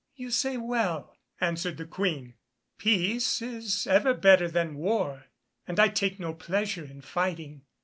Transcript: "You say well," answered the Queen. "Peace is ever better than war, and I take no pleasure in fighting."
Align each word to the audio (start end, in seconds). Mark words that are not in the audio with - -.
"You 0.15 0.31
say 0.31 0.57
well," 0.57 1.15
answered 1.39 1.77
the 1.77 1.85
Queen. 1.85 2.33
"Peace 2.79 3.39
is 3.39 3.85
ever 3.85 4.15
better 4.15 4.47
than 4.49 4.77
war, 4.77 5.25
and 5.67 5.79
I 5.79 5.89
take 5.89 6.19
no 6.19 6.33
pleasure 6.33 6.83
in 6.83 7.01
fighting." 7.01 7.61